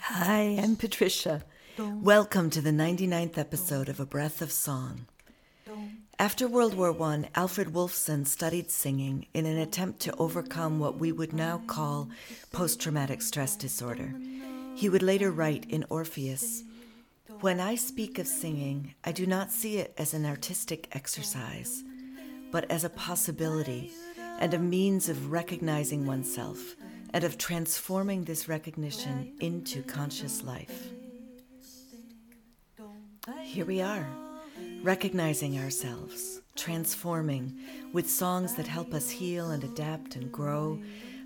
[0.00, 1.44] Hi, I'm Patricia.
[1.78, 5.06] Welcome to the 99th episode of A Breath of Song.
[6.18, 11.10] After World War I, Alfred Wolfsohn studied singing in an attempt to overcome what we
[11.10, 12.10] would now call
[12.52, 14.14] post traumatic stress disorder.
[14.74, 16.64] He would later write in Orpheus
[17.40, 21.82] When I speak of singing, I do not see it as an artistic exercise,
[22.50, 23.90] but as a possibility
[24.38, 26.76] and a means of recognizing oneself
[27.12, 30.90] and of transforming this recognition into conscious life.
[33.42, 34.06] Here we are,
[34.82, 37.58] recognizing ourselves, transforming
[37.92, 40.80] with songs that help us heal and adapt and grow.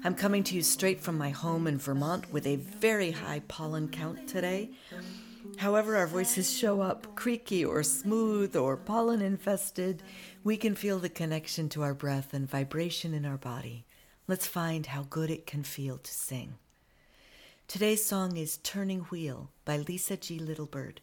[0.04, 3.88] I'm coming to you straight from my home in Vermont with a very high pollen
[3.88, 4.70] count today.
[5.58, 10.02] However, our voices show up creaky or smooth or pollen infested,
[10.42, 13.84] we can feel the connection to our breath and vibration in our body.
[14.26, 16.54] Let's find how good it can feel to sing.
[17.68, 20.38] Today's song is Turning Wheel by Lisa G.
[20.38, 21.00] Littlebird.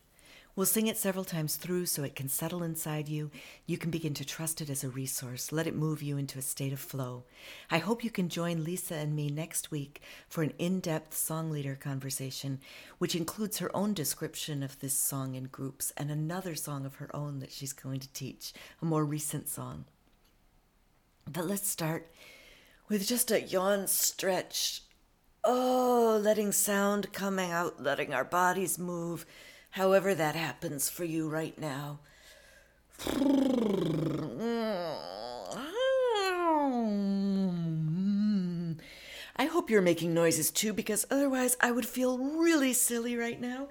[0.56, 3.30] We'll sing it several times through so it can settle inside you.
[3.68, 5.52] You can begin to trust it as a resource.
[5.52, 7.24] Let it move you into a state of flow.
[7.70, 11.52] I hope you can join Lisa and me next week for an in depth song
[11.52, 12.60] leader conversation,
[12.98, 17.16] which includes her own description of this song in groups and another song of her
[17.16, 19.86] own that she's going to teach, a more recent song.
[21.32, 22.10] But let's start
[22.92, 24.84] with just a yawn stretch.
[25.46, 29.26] Oh, letting sound coming out, letting our bodies move
[29.70, 32.00] however that happens for you right now.
[39.38, 43.70] I hope you're making noises too, because otherwise I would feel really silly right now.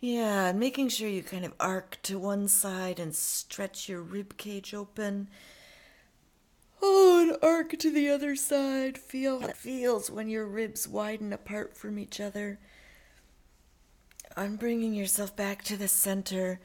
[0.00, 4.38] Yeah, and making sure you kind of arc to one side and stretch your rib
[4.38, 5.28] cage open.
[6.80, 8.96] Oh, and arc to the other side.
[8.96, 12.58] Feel how it feels when your ribs widen apart from each other.
[14.36, 16.60] I'm bringing yourself back to the center,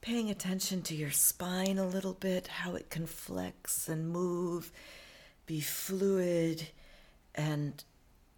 [0.00, 4.72] paying attention to your spine a little bit, how it can flex and move,
[5.46, 6.68] be fluid,
[7.34, 7.84] and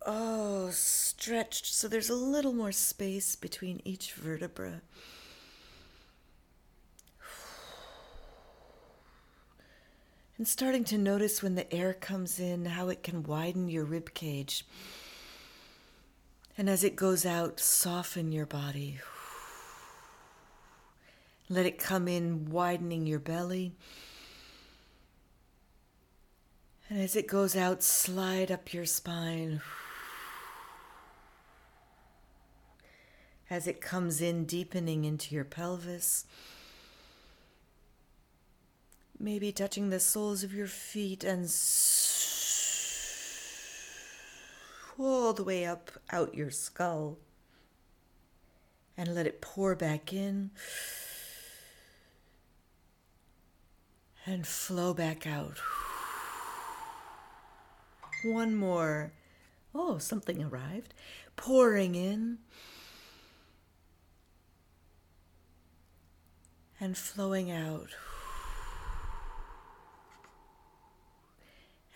[0.07, 4.83] oh, stretched so there's a little more space between each vertebra.
[10.37, 14.15] and starting to notice when the air comes in how it can widen your rib
[14.15, 14.67] cage.
[16.59, 18.99] And as it goes out, soften your body.
[21.49, 23.73] Let it come in, widening your belly.
[26.89, 29.61] And as it goes out, slide up your spine.
[33.51, 36.25] As it comes in, deepening into your pelvis
[39.19, 41.45] maybe touching the soles of your feet and
[44.99, 47.19] all the way up out your skull.
[48.97, 50.51] And let it pour back in
[54.25, 55.59] and flow back out.
[58.25, 59.13] One more.
[59.75, 60.95] Oh, something arrived.
[61.35, 62.39] Pouring in
[66.85, 67.89] and flowing out.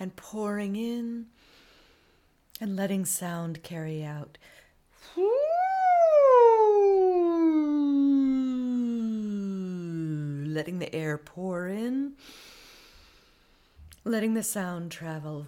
[0.01, 1.27] and pouring in
[2.61, 4.39] and letting sound carry out.
[10.55, 12.13] Letting the air pour in,
[14.05, 15.47] letting the sound travel.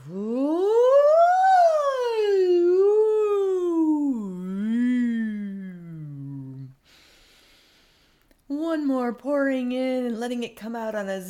[8.50, 11.20] One more pouring in and letting it come out on a.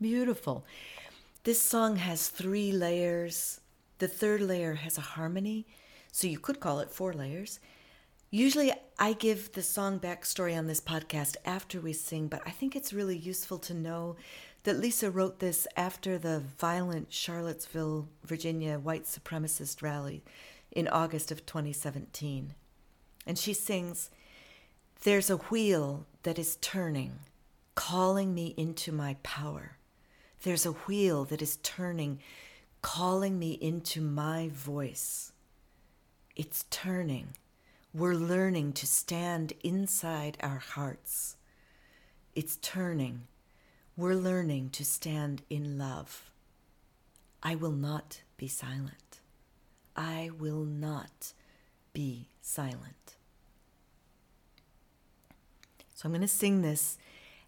[0.00, 0.64] Beautiful.
[1.44, 3.60] This song has three layers.
[4.00, 5.64] The third layer has a harmony,
[6.10, 7.60] so you could call it four layers.
[8.32, 12.74] Usually, I give the song backstory on this podcast after we sing, but I think
[12.74, 14.16] it's really useful to know
[14.64, 20.22] that Lisa wrote this after the violent Charlottesville, Virginia white supremacist rally
[20.72, 22.54] in August of 2017.
[23.26, 24.10] And she sings,
[25.02, 27.20] There's a wheel that is turning,
[27.74, 29.76] calling me into my power.
[30.42, 32.20] There's a wheel that is turning,
[32.80, 35.32] calling me into my voice.
[36.36, 37.36] It's turning.
[37.92, 41.36] We're learning to stand inside our hearts.
[42.34, 43.26] It's turning.
[43.96, 46.32] We're learning to stand in love.
[47.44, 49.20] I will not be silent.
[49.94, 51.32] I will not
[51.92, 53.14] be silent.
[55.94, 56.98] So I'm going to sing this,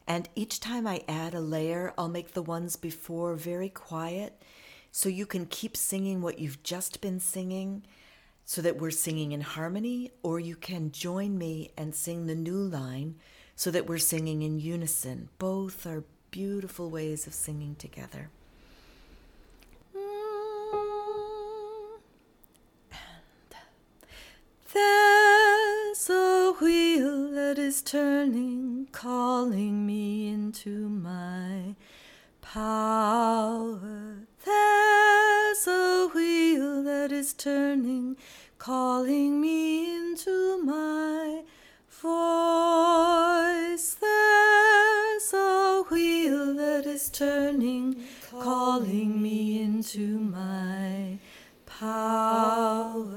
[0.06, 4.40] and each time I add a layer, I'll make the ones before very quiet
[4.92, 7.82] so you can keep singing what you've just been singing
[8.44, 12.58] so that we're singing in harmony, or you can join me and sing the new
[12.58, 13.16] line
[13.56, 15.28] so that we're singing in unison.
[15.38, 16.04] Both are
[16.36, 18.28] beautiful ways of singing together.
[24.74, 31.74] There's a wheel that is turning, calling me into my
[32.42, 34.18] power.
[34.44, 38.18] There's a wheel that is turning,
[38.58, 40.85] calling me into my
[49.86, 51.16] into my
[51.64, 53.15] power.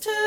[0.00, 0.21] To.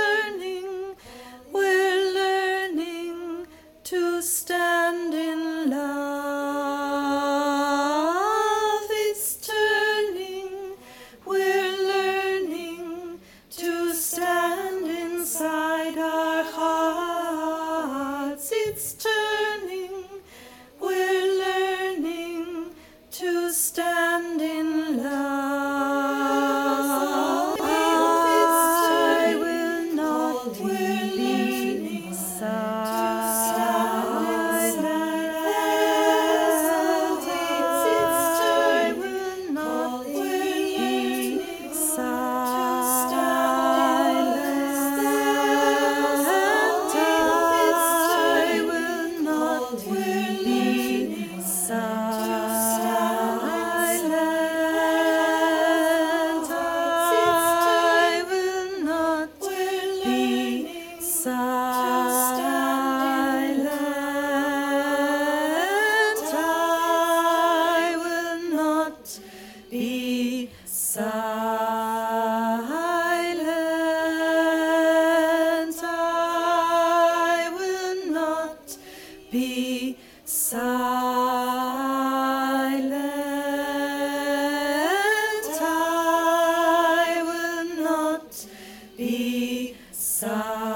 [90.45, 90.74] love.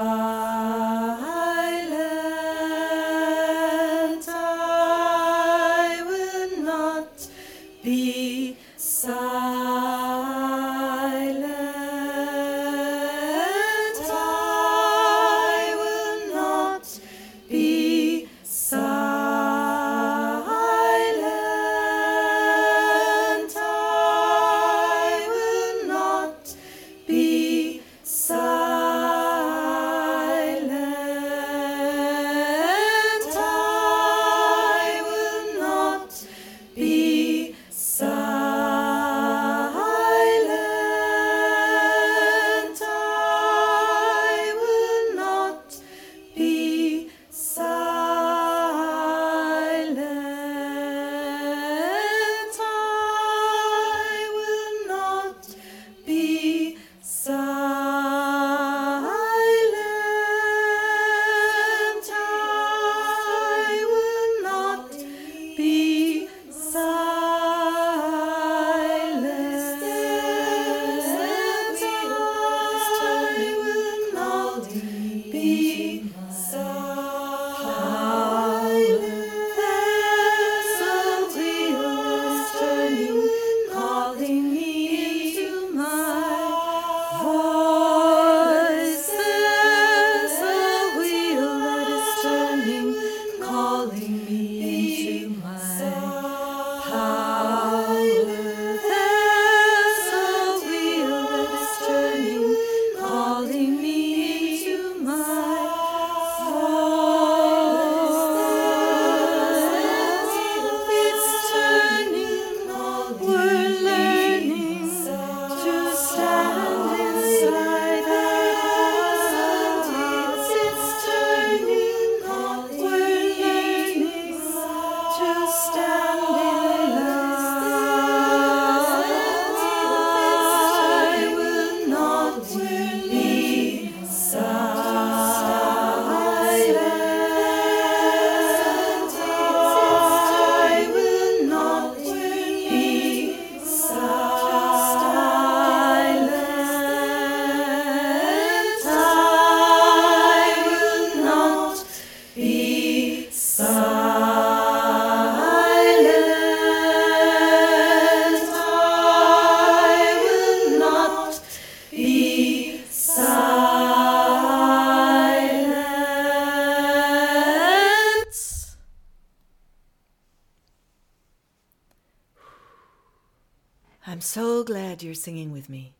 [175.22, 175.94] Singing with me.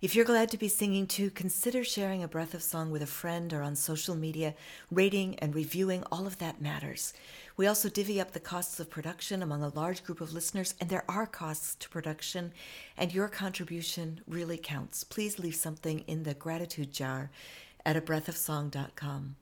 [0.00, 3.06] If you're glad to be singing too, consider sharing a breath of song with a
[3.06, 4.54] friend or on social media.
[4.92, 7.12] Rating and reviewing, all of that matters.
[7.56, 10.88] We also divvy up the costs of production among a large group of listeners, and
[10.88, 12.52] there are costs to production,
[12.96, 15.02] and your contribution really counts.
[15.02, 17.32] Please leave something in the gratitude jar
[17.84, 19.34] at a breathofsong.com.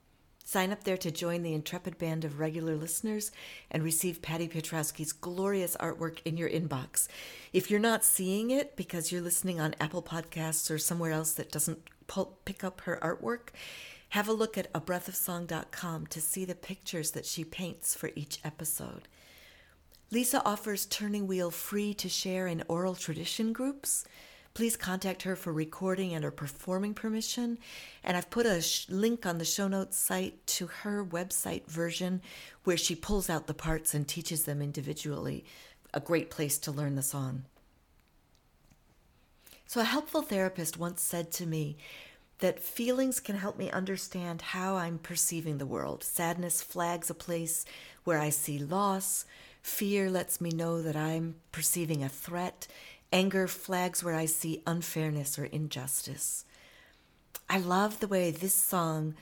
[0.49, 3.33] Sign up there to join the intrepid band of regular listeners
[3.69, 7.09] and receive Patty Piotrowski's glorious artwork in your inbox.
[7.53, 11.51] If you're not seeing it because you're listening on Apple Podcasts or somewhere else that
[11.51, 13.49] doesn't pull, pick up her artwork,
[14.11, 19.09] have a look at abreathofsong.com to see the pictures that she paints for each episode.
[20.13, 24.05] Lisa offers Turning Wheel free to share in oral tradition groups
[24.57, 27.59] please contact her for recording and or performing permission.
[28.03, 32.23] And I've put a sh- link on the show notes site to her website version
[32.65, 35.45] where she pulls out the parts and teaches them individually.
[35.93, 37.45] A great place to learn the song.
[39.67, 41.77] So, a helpful therapist once said to me
[42.39, 46.03] that feelings can help me understand how I'm perceiving the world.
[46.03, 47.67] Sadness flags a place
[48.05, 49.27] where I see loss.
[49.61, 52.69] Fear lets me know that I'm perceiving a threat.
[53.13, 56.45] Anger flags where I see unfairness or injustice.
[57.49, 59.15] I love the way this song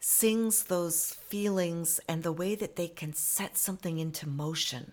[0.00, 4.92] sings those feelings and the way that they can set something into motion.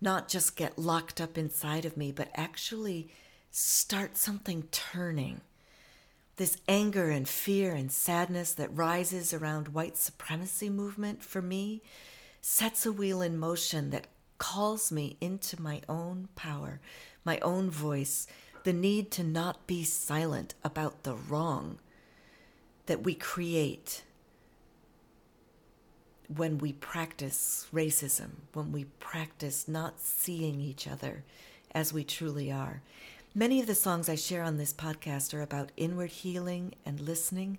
[0.00, 3.08] Not just get locked up inside of me, but actually
[3.50, 5.40] start something turning.
[6.36, 11.82] This anger and fear and sadness that rises around white supremacy movement for me
[12.42, 14.06] sets a wheel in motion that
[14.38, 16.80] calls me into my own power,
[17.24, 18.26] my own voice,
[18.64, 21.78] the need to not be silent about the wrong
[22.86, 24.02] that we create
[26.34, 31.22] when we practice racism, when we practice not seeing each other
[31.72, 32.82] as we truly are.
[33.34, 37.58] Many of the songs I share on this podcast are about inward healing and listening.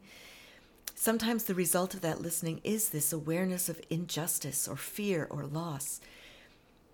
[0.95, 6.01] Sometimes the result of that listening is this awareness of injustice or fear or loss.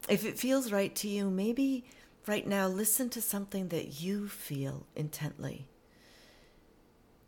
[0.10, 1.86] If it feels right to you, maybe
[2.27, 5.67] right now listen to something that you feel intently,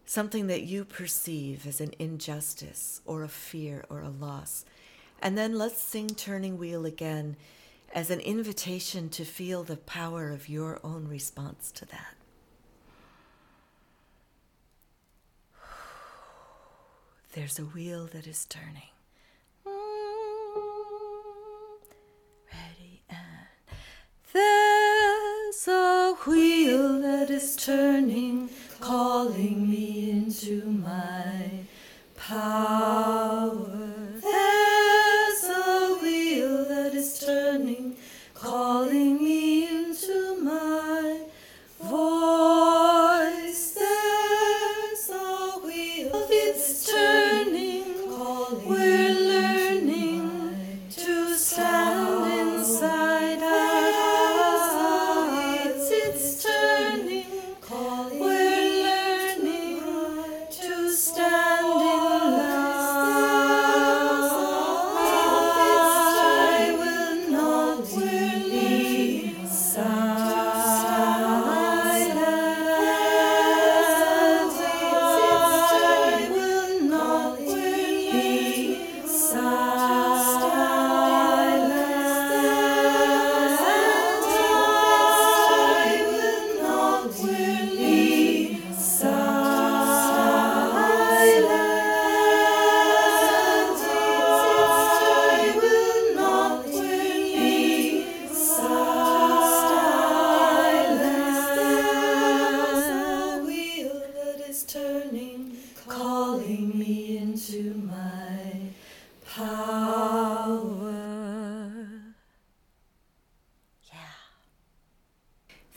[0.06, 4.66] something that you perceive as an injustice or a fear or a loss.
[5.22, 7.38] And then let's sing Turning Wheel again
[7.94, 12.16] as an invitation to feel the power of your own response to that.
[17.34, 18.95] There's a wheel that is turning.
[26.26, 31.50] Wheel that is turning, calling me into my
[32.18, 33.65] power.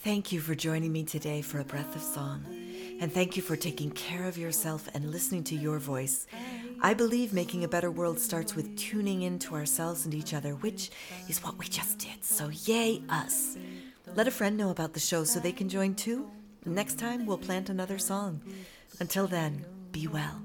[0.09, 2.43] Thank you for joining me today for a breath of song.
[2.99, 6.27] And thank you for taking care of yourself and listening to your voice.
[6.81, 10.91] I believe making a better world starts with tuning into ourselves and each other, which
[11.29, 12.25] is what we just did.
[12.25, 13.59] So, yay, us.
[14.15, 16.31] Let a friend know about the show so they can join too.
[16.65, 18.41] Next time, we'll plant another song.
[19.01, 20.43] Until then, be well.